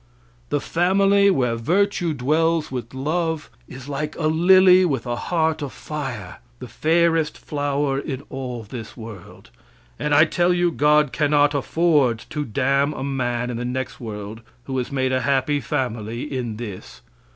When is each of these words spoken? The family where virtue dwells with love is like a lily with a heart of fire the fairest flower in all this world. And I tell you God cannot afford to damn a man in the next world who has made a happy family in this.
The 0.49 0.59
family 0.59 1.29
where 1.29 1.55
virtue 1.55 2.15
dwells 2.15 2.71
with 2.71 2.91
love 2.95 3.51
is 3.67 3.87
like 3.87 4.15
a 4.15 4.25
lily 4.25 4.83
with 4.83 5.05
a 5.05 5.15
heart 5.15 5.61
of 5.61 5.71
fire 5.71 6.39
the 6.57 6.67
fairest 6.67 7.37
flower 7.37 7.99
in 7.99 8.23
all 8.31 8.63
this 8.63 8.97
world. 8.97 9.51
And 9.99 10.15
I 10.15 10.25
tell 10.25 10.55
you 10.55 10.71
God 10.71 11.11
cannot 11.13 11.53
afford 11.53 12.25
to 12.31 12.43
damn 12.45 12.95
a 12.95 13.03
man 13.03 13.51
in 13.51 13.57
the 13.57 13.63
next 13.65 13.99
world 13.99 14.41
who 14.63 14.75
has 14.79 14.91
made 14.91 15.11
a 15.11 15.21
happy 15.21 15.59
family 15.59 16.23
in 16.35 16.57
this. 16.57 17.01